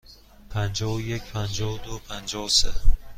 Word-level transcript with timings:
پنجاه 0.49 0.95
و 0.95 1.01
یک، 1.01 1.23
پنجاه 1.23 1.73
و 1.73 1.77
دو، 1.77 1.97
پنجاه 1.99 2.45
و 2.45 2.49
سه. 2.49 2.73